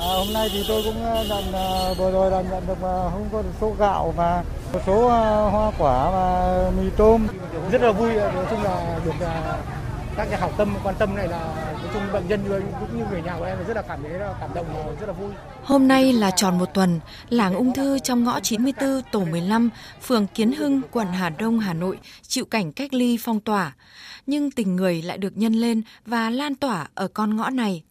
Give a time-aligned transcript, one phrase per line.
[0.00, 3.10] À, hôm nay thì tôi cũng ờ, nhận ờ, vừa rồi là nhận được ờ,
[3.12, 5.08] không có số gạo và một số
[5.50, 7.26] hoa quả và mì tôm
[7.72, 9.12] rất là vui nói chung là được
[10.16, 11.38] các nhà hảo tâm quan tâm này là
[11.72, 12.40] nói chung bệnh nhân
[12.80, 15.06] cũng như người nhà của em rất là cảm thấy là cảm động và rất
[15.06, 15.30] là vui.
[15.64, 19.70] Hôm nay là tròn một tuần, làng ung thư trong ngõ 94 tổ 15,
[20.02, 23.72] phường Kiến Hưng, quận Hà Đông, Hà Nội chịu cảnh cách ly phong tỏa.
[24.26, 27.82] Nhưng tình người lại được nhân lên và lan tỏa ở con ngõ này.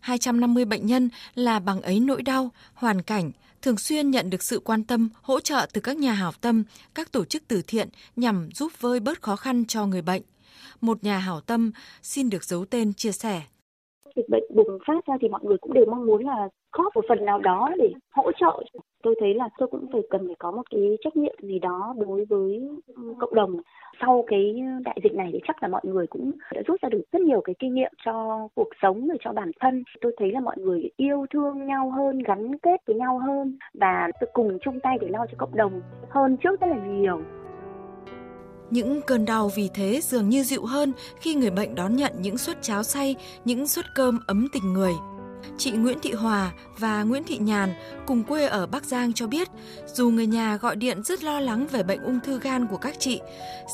[0.00, 3.30] 250 bệnh nhân là bằng ấy nỗi đau, hoàn cảnh,
[3.62, 6.64] thường xuyên nhận được sự quan tâm, hỗ trợ từ các nhà hảo tâm,
[6.94, 10.22] các tổ chức từ thiện nhằm giúp vơi bớt khó khăn cho người bệnh
[10.80, 11.70] một nhà hảo tâm
[12.02, 13.42] xin được giấu tên chia sẻ.
[14.16, 17.04] Dịch bệnh bùng phát ra thì mọi người cũng đều mong muốn là góp một
[17.08, 18.80] phần nào đó để hỗ trợ.
[19.02, 21.94] Tôi thấy là tôi cũng phải cần phải có một cái trách nhiệm gì đó
[21.98, 23.56] đối với ừ, cộng đồng.
[24.00, 27.02] Sau cái đại dịch này thì chắc là mọi người cũng đã rút ra được
[27.12, 29.84] rất nhiều cái kinh nghiệm cho cuộc sống và cho bản thân.
[30.00, 34.10] Tôi thấy là mọi người yêu thương nhau hơn, gắn kết với nhau hơn và
[34.32, 37.20] cùng chung tay để lo cho cộng đồng hơn trước rất là nhiều.
[38.70, 42.38] Những cơn đau vì thế dường như dịu hơn khi người bệnh đón nhận những
[42.38, 44.92] suất cháo say, những suất cơm ấm tình người.
[45.58, 47.74] Chị Nguyễn Thị Hòa và Nguyễn Thị Nhàn
[48.06, 49.48] cùng quê ở Bắc Giang cho biết,
[49.86, 52.94] dù người nhà gọi điện rất lo lắng về bệnh ung thư gan của các
[52.98, 53.20] chị,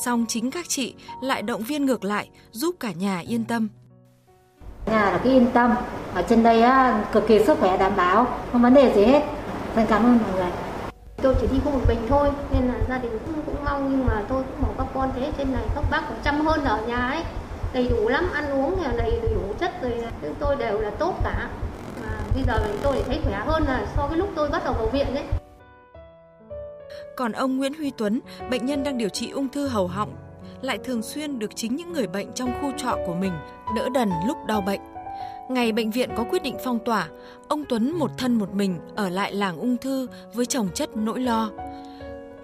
[0.04, 3.68] song chính các chị lại động viên ngược lại, giúp cả nhà yên tâm.
[4.86, 5.74] Nhà là cứ yên tâm,
[6.14, 9.22] ở trên đây á, cực kỳ sức khỏe đảm bảo, không vấn đề gì hết.
[9.74, 10.50] Xin cảm ơn mọi người.
[11.22, 14.06] Tôi chỉ đi có một mình thôi nên là gia đình cũng, cũng mong nhưng
[14.06, 16.86] mà tôi cũng mong các con thế trên này các bác còn chăm hơn ở
[16.86, 17.22] nhà ấy
[17.76, 21.14] đầy đủ lắm ăn uống này đầy đủ chất rồi chúng tôi đều là tốt
[21.24, 21.48] cả
[22.02, 24.86] mà bây giờ tôi thấy khỏe hơn là so với lúc tôi bắt đầu vào
[24.86, 25.24] viện đấy.
[27.16, 30.14] còn ông Nguyễn Huy Tuấn, bệnh nhân đang điều trị ung thư hầu họng,
[30.62, 33.32] lại thường xuyên được chính những người bệnh trong khu trọ của mình
[33.76, 34.80] đỡ đần lúc đau bệnh.
[35.48, 37.08] Ngày bệnh viện có quyết định phong tỏa,
[37.48, 41.20] ông Tuấn một thân một mình ở lại làng ung thư với chồng chất nỗi
[41.20, 41.50] lo.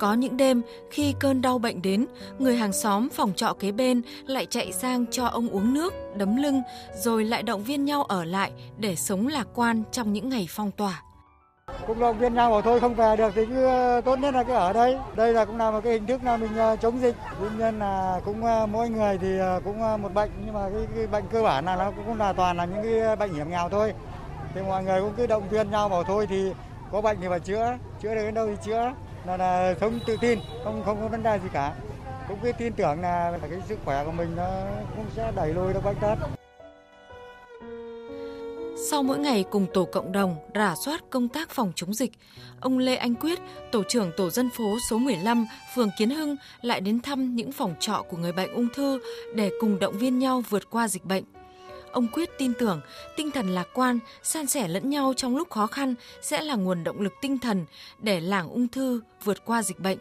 [0.02, 2.06] Có những đêm khi cơn đau bệnh đến,
[2.38, 6.36] người hàng xóm phòng trọ kế bên lại chạy sang cho ông uống nước, đấm
[6.36, 6.62] lưng
[6.94, 10.70] rồi lại động viên nhau ở lại để sống lạc quan trong những ngày phong
[10.70, 11.02] tỏa.
[11.86, 14.44] Cũng động viên nhau bảo thôi không về được thì cứ ờ, tốt nhất là
[14.44, 14.96] cứ ở đây.
[15.16, 17.16] Đây là cũng là một cái hình thức là mình ờ, chống dịch.
[17.40, 19.28] Nguyên nhân là cũng ờ, mỗi người thì
[19.64, 22.56] cũng một bệnh nhưng mà cái, cái bệnh cơ bản là nó cũng là toàn
[22.56, 23.92] là những cái bệnh hiểm nghèo thôi.
[24.54, 26.52] Thì mọi người cũng cứ động viên nhau bảo thôi thì
[26.92, 28.92] có bệnh thì phải chữa chữa được đến đâu thì chữa
[29.26, 31.74] là, là sống tự tin không không có vấn đề gì cả
[32.28, 34.48] cũng cứ tin tưởng là cái sức khỏe của mình nó
[34.96, 36.16] cũng sẽ đẩy lùi được bệnh tật
[38.90, 42.12] sau mỗi ngày cùng tổ cộng đồng rà soát công tác phòng chống dịch,
[42.60, 43.38] ông Lê Anh Quyết,
[43.72, 47.74] tổ trưởng tổ dân phố số 15, phường Kiến Hưng lại đến thăm những phòng
[47.80, 49.00] trọ của người bệnh ung thư
[49.34, 51.24] để cùng động viên nhau vượt qua dịch bệnh.
[51.92, 52.80] Ông Quyết tin tưởng
[53.16, 56.84] tinh thần lạc quan, san sẻ lẫn nhau trong lúc khó khăn sẽ là nguồn
[56.84, 57.64] động lực tinh thần
[57.98, 59.98] để làng ung thư vượt qua dịch bệnh.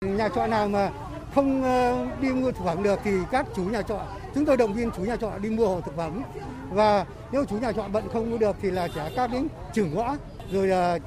[0.00, 0.90] Nhà trọ nào mà
[1.34, 4.00] không ờ, đi mua thực phẩm được thì các chủ nhà trọ
[4.34, 6.22] chúng tôi động viên chủ nhà trọ đi mua hộ thực phẩm.
[6.70, 9.94] Và nếu chủ nhà trọ bận không mua được thì là sẽ các đến trưởng
[9.94, 10.16] ngõ
[10.52, 10.98] rồi là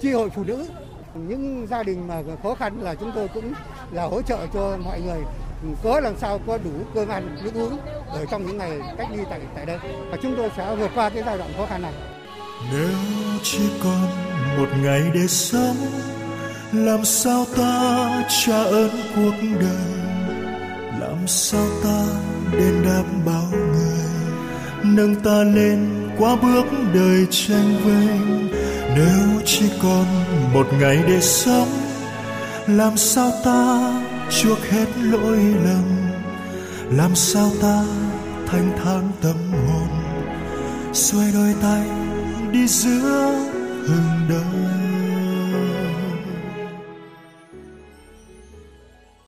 [0.00, 0.66] chi hội phụ nữ.
[1.14, 3.52] Những gia đình mà khó khăn là chúng tôi cũng
[3.92, 5.20] là hỗ trợ cho mọi người
[5.82, 7.78] có làm sao có đủ cơm ăn, nước uống
[8.08, 9.78] ở trong những ngày cách ly tại tại đây.
[10.10, 11.92] Và chúng tôi sẽ vượt qua cái giai đoạn khó khăn này.
[12.72, 12.88] Nếu
[13.42, 14.06] chỉ còn
[14.58, 15.76] một ngày để sống,
[16.72, 19.96] làm sao ta trả ơn cuộc đời?
[21.00, 22.04] Làm sao ta
[22.52, 24.06] đền đáp bao người?
[24.84, 28.48] Nâng ta lên qua bước đời tranh vinh
[28.96, 30.04] nếu chỉ còn
[30.52, 31.68] một ngày để sống,
[32.66, 33.92] làm sao ta
[34.42, 35.84] chuộc hết lỗi lầm.
[36.90, 37.84] Làm sao ta
[38.46, 39.88] thanh thản tâm hồn,
[40.92, 41.88] xuôi đôi tay
[42.52, 43.34] đi giữa
[43.86, 44.95] hừng đời